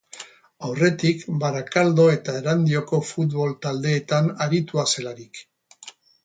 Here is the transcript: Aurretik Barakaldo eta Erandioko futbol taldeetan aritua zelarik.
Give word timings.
Aurretik 0.67 1.19
Barakaldo 1.43 2.05
eta 2.13 2.35
Erandioko 2.39 3.01
futbol 3.11 3.53
taldeetan 3.67 4.31
aritua 4.47 4.87
zelarik. 4.95 5.45